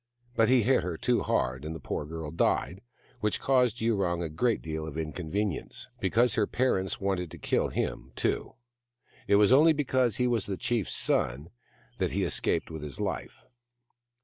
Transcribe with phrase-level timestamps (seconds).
[0.35, 2.81] But he hit too hard, and the poor girl died—
[3.21, 8.11] which caused Yurong a great deal of inconvenience, because her parents wanted to kill him
[8.15, 8.55] too.
[9.27, 11.51] It was only because he was the chief's son
[11.99, 13.45] that he escaped with his life.